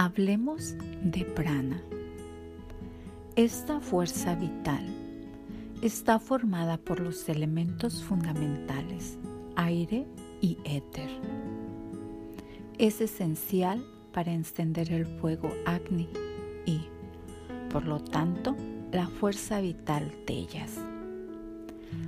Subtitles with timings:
[0.00, 1.82] Hablemos de prana.
[3.34, 4.84] Esta fuerza vital
[5.82, 9.18] está formada por los elementos fundamentales,
[9.56, 10.06] aire
[10.40, 11.08] y éter.
[12.78, 16.08] Es esencial para encender el fuego Agni
[16.64, 16.82] y,
[17.68, 18.54] por lo tanto,
[18.92, 20.76] la fuerza vital de ellas.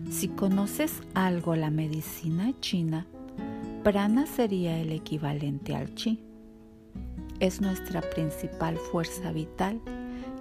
[0.09, 3.09] Si conoces algo la medicina china,
[3.83, 6.30] prana sería el equivalente al chi
[7.41, 9.81] es nuestra principal fuerza vital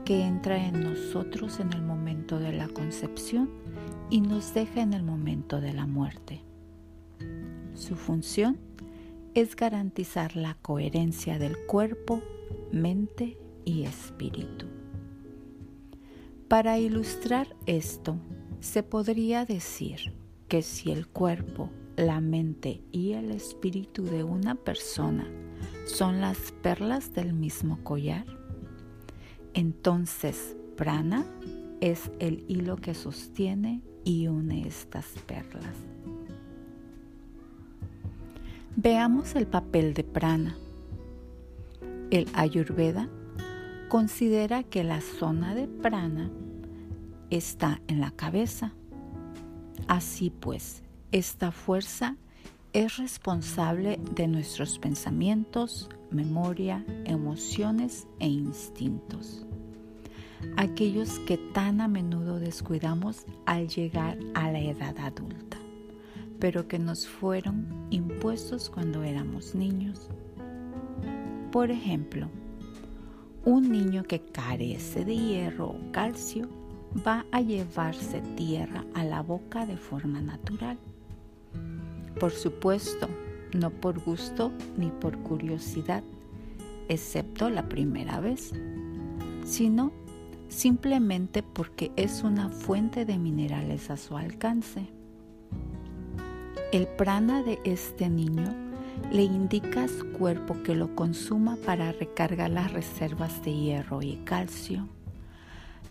[0.05, 3.49] que entra en nosotros en el momento de la concepción
[4.09, 6.41] y nos deja en el momento de la muerte.
[7.73, 8.57] Su función
[9.33, 12.21] es garantizar la coherencia del cuerpo,
[12.71, 14.65] mente y espíritu.
[16.49, 18.17] Para ilustrar esto,
[18.59, 20.13] se podría decir
[20.47, 25.27] que si el cuerpo, la mente y el espíritu de una persona
[25.85, 28.25] son las perlas del mismo collar.
[29.53, 31.25] Entonces, prana
[31.81, 35.75] es el hilo que sostiene y une estas perlas.
[38.75, 40.55] Veamos el papel de prana.
[42.11, 43.09] El Ayurveda
[43.89, 46.29] considera que la zona de prana
[47.29, 48.73] está en la cabeza.
[49.87, 52.15] Así pues, esta fuerza
[52.73, 59.45] es responsable de nuestros pensamientos, memoria, emociones e instintos.
[60.55, 65.57] Aquellos que tan a menudo descuidamos al llegar a la edad adulta,
[66.39, 70.07] pero que nos fueron impuestos cuando éramos niños.
[71.51, 72.29] Por ejemplo,
[73.45, 76.47] un niño que carece de hierro o calcio
[77.05, 80.77] va a llevarse tierra a la boca de forma natural
[82.19, 83.07] por supuesto,
[83.53, 86.03] no por gusto ni por curiosidad,
[86.87, 88.53] excepto la primera vez,
[89.43, 89.91] sino
[90.47, 94.89] simplemente porque es una fuente de minerales a su alcance.
[96.71, 98.55] El prana de este niño
[99.11, 104.17] le indica a su cuerpo que lo consuma para recargar las reservas de hierro y
[104.25, 104.87] calcio.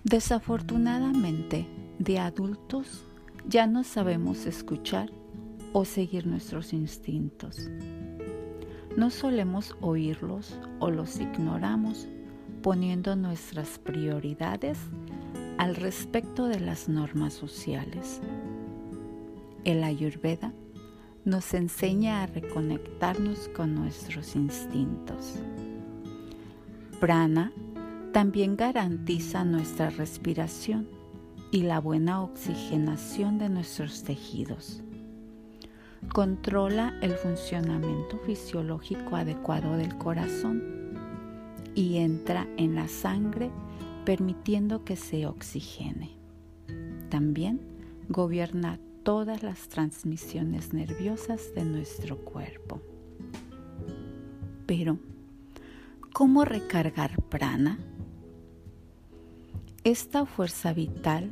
[0.04, 1.66] Desafortunadamente,
[1.98, 3.04] de adultos
[3.48, 5.10] ya no sabemos escuchar
[5.78, 7.70] o seguir nuestros instintos.
[8.96, 12.08] No solemos oírlos o los ignoramos
[12.62, 14.76] poniendo nuestras prioridades
[15.56, 18.20] al respecto de las normas sociales.
[19.62, 20.52] El ayurveda
[21.24, 25.36] nos enseña a reconectarnos con nuestros instintos.
[26.98, 27.52] Prana
[28.12, 30.88] también garantiza nuestra respiración
[31.52, 34.82] y la buena oxigenación de nuestros tejidos
[36.12, 40.62] controla el funcionamiento fisiológico adecuado del corazón
[41.74, 43.50] y entra en la sangre
[44.04, 46.10] permitiendo que se oxigene.
[47.08, 47.60] También
[48.08, 52.80] gobierna todas las transmisiones nerviosas de nuestro cuerpo.
[54.66, 54.98] Pero,
[56.12, 57.78] ¿cómo recargar prana?
[59.84, 61.30] Esta fuerza vital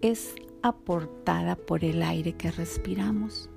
[0.00, 0.34] es
[0.64, 3.50] aportada por el aire que respiramos,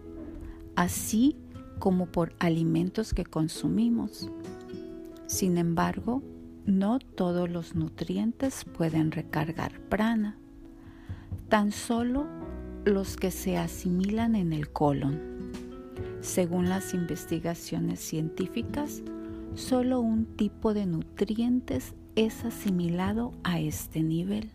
[0.75, 1.37] así
[1.79, 4.29] como por alimentos que consumimos.
[5.25, 6.21] Sin embargo,
[6.65, 10.37] no todos los nutrientes pueden recargar prana,
[11.47, 12.27] tan solo
[12.83, 15.53] los que se asimilan en el colon.
[16.19, 19.01] Según las investigaciones científicas,
[19.55, 24.51] solo un tipo de nutrientes es asimilado a este nivel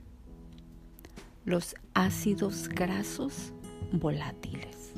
[1.45, 3.53] los ácidos grasos
[3.93, 4.93] volátiles.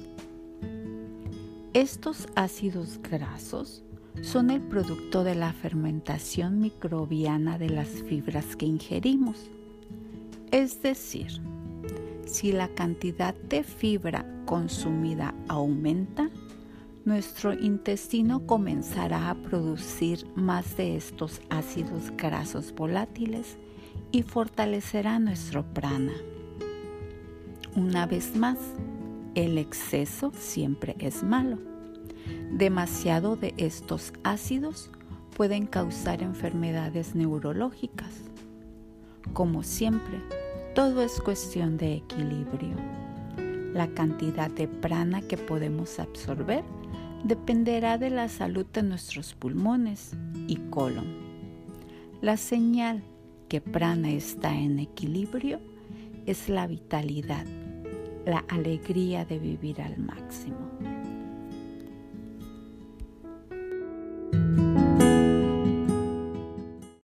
[1.72, 3.82] Estos ácidos grasos
[4.22, 9.50] son el producto de la fermentación microbiana de las fibras que ingerimos.
[10.52, 11.40] Es decir,
[12.26, 16.30] si la cantidad de fibra consumida aumenta,
[17.04, 23.56] nuestro intestino comenzará a producir más de estos ácidos grasos volátiles
[24.12, 26.12] y fortalecerá nuestro prana.
[27.76, 28.56] Una vez más,
[29.34, 31.58] el exceso siempre es malo.
[32.52, 34.92] Demasiado de estos ácidos
[35.36, 38.22] pueden causar enfermedades neurológicas.
[39.32, 40.20] Como siempre,
[40.76, 42.76] todo es cuestión de equilibrio.
[43.72, 46.62] La cantidad de prana que podemos absorber
[47.24, 50.12] dependerá de la salud de nuestros pulmones
[50.46, 51.06] y colon.
[52.20, 53.02] La señal
[53.48, 55.58] que prana está en equilibrio
[56.24, 57.44] es la vitalidad
[58.26, 60.73] la alegría de vivir al máximo.